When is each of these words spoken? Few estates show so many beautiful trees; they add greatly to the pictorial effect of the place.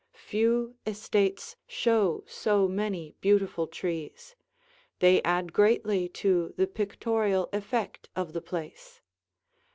Few 0.17 0.75
estates 0.83 1.57
show 1.67 2.23
so 2.25 2.67
many 2.67 3.13
beautiful 3.21 3.67
trees; 3.67 4.35
they 4.97 5.21
add 5.21 5.53
greatly 5.53 6.09
to 6.25 6.55
the 6.57 6.65
pictorial 6.65 7.49
effect 7.53 8.09
of 8.15 8.33
the 8.33 8.41
place. 8.41 8.99